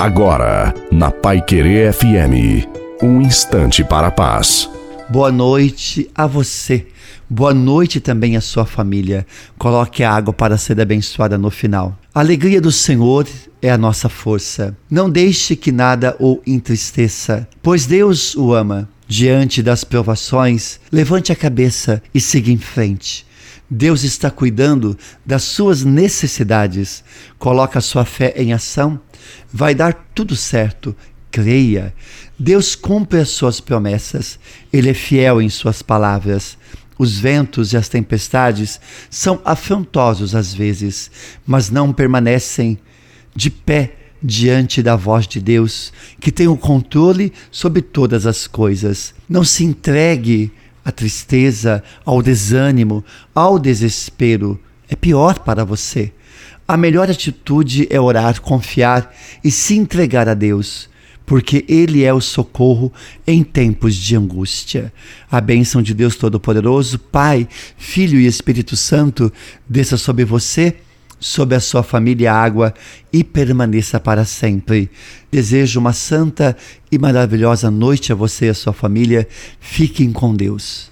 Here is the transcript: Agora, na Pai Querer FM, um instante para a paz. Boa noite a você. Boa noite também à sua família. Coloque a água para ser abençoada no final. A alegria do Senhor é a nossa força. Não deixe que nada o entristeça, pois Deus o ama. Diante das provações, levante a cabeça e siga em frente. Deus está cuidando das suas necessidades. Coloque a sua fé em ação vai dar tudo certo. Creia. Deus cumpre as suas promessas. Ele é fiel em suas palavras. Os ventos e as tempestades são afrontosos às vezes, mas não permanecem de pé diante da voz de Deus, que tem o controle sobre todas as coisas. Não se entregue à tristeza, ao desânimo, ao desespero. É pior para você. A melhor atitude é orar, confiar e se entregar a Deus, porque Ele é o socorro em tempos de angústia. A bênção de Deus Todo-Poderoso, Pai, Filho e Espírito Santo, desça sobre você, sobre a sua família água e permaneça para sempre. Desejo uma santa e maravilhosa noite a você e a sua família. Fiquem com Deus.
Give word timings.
Agora, 0.00 0.72
na 0.90 1.10
Pai 1.10 1.42
Querer 1.42 1.92
FM, 1.92 2.66
um 3.02 3.20
instante 3.20 3.84
para 3.84 4.06
a 4.06 4.10
paz. 4.10 4.66
Boa 5.10 5.30
noite 5.30 6.10
a 6.14 6.26
você. 6.26 6.86
Boa 7.28 7.52
noite 7.52 8.00
também 8.00 8.34
à 8.34 8.40
sua 8.40 8.64
família. 8.64 9.26
Coloque 9.58 10.02
a 10.02 10.10
água 10.10 10.32
para 10.32 10.56
ser 10.56 10.80
abençoada 10.80 11.36
no 11.36 11.50
final. 11.50 11.98
A 12.14 12.20
alegria 12.20 12.62
do 12.62 12.72
Senhor 12.72 13.28
é 13.60 13.70
a 13.70 13.76
nossa 13.76 14.08
força. 14.08 14.74
Não 14.90 15.10
deixe 15.10 15.54
que 15.54 15.70
nada 15.70 16.16
o 16.18 16.40
entristeça, 16.46 17.46
pois 17.62 17.84
Deus 17.84 18.34
o 18.34 18.54
ama. 18.54 18.88
Diante 19.06 19.62
das 19.62 19.84
provações, 19.84 20.80
levante 20.90 21.30
a 21.30 21.36
cabeça 21.36 22.02
e 22.14 22.20
siga 22.22 22.50
em 22.50 22.56
frente. 22.56 23.26
Deus 23.70 24.02
está 24.02 24.30
cuidando 24.30 24.98
das 25.24 25.44
suas 25.44 25.84
necessidades. 25.84 27.04
Coloque 27.38 27.78
a 27.78 27.80
sua 27.80 28.04
fé 28.04 28.34
em 28.36 28.52
ação 28.52 29.00
vai 29.52 29.74
dar 29.74 30.08
tudo 30.14 30.34
certo. 30.36 30.94
Creia. 31.30 31.94
Deus 32.38 32.74
cumpre 32.74 33.20
as 33.20 33.28
suas 33.28 33.60
promessas. 33.60 34.38
Ele 34.72 34.90
é 34.90 34.94
fiel 34.94 35.40
em 35.40 35.48
suas 35.48 35.82
palavras. 35.82 36.58
Os 36.98 37.18
ventos 37.18 37.72
e 37.72 37.76
as 37.76 37.88
tempestades 37.88 38.80
são 39.08 39.40
afrontosos 39.44 40.34
às 40.34 40.52
vezes, 40.52 41.10
mas 41.46 41.70
não 41.70 41.92
permanecem 41.92 42.78
de 43.34 43.48
pé 43.48 43.94
diante 44.22 44.82
da 44.82 44.96
voz 44.96 45.26
de 45.26 45.40
Deus, 45.40 45.94
que 46.20 46.30
tem 46.30 46.46
o 46.46 46.58
controle 46.58 47.32
sobre 47.50 47.80
todas 47.80 48.26
as 48.26 48.46
coisas. 48.46 49.14
Não 49.26 49.44
se 49.44 49.64
entregue 49.64 50.52
à 50.84 50.90
tristeza, 50.92 51.82
ao 52.04 52.22
desânimo, 52.22 53.04
ao 53.34 53.58
desespero. 53.58 54.60
É 54.88 54.96
pior 54.96 55.38
para 55.38 55.64
você. 55.64 56.12
A 56.66 56.76
melhor 56.76 57.10
atitude 57.10 57.86
é 57.90 58.00
orar, 58.00 58.40
confiar 58.40 59.14
e 59.42 59.50
se 59.50 59.76
entregar 59.76 60.28
a 60.28 60.34
Deus, 60.34 60.88
porque 61.26 61.64
Ele 61.68 62.04
é 62.04 62.14
o 62.14 62.20
socorro 62.20 62.92
em 63.26 63.42
tempos 63.42 63.96
de 63.96 64.16
angústia. 64.16 64.92
A 65.30 65.40
bênção 65.40 65.82
de 65.82 65.92
Deus 65.92 66.16
Todo-Poderoso, 66.16 66.98
Pai, 66.98 67.48
Filho 67.76 68.20
e 68.20 68.26
Espírito 68.26 68.76
Santo, 68.76 69.32
desça 69.68 69.96
sobre 69.96 70.24
você, 70.24 70.76
sobre 71.20 71.54
a 71.54 71.60
sua 71.60 71.82
família 71.82 72.32
água 72.32 72.74
e 73.12 73.22
permaneça 73.22 74.00
para 74.00 74.24
sempre. 74.24 74.90
Desejo 75.30 75.78
uma 75.78 75.92
santa 75.92 76.56
e 76.90 76.98
maravilhosa 76.98 77.70
noite 77.70 78.10
a 78.10 78.16
você 78.16 78.46
e 78.46 78.48
a 78.48 78.54
sua 78.54 78.72
família. 78.72 79.28
Fiquem 79.60 80.10
com 80.10 80.34
Deus. 80.34 80.90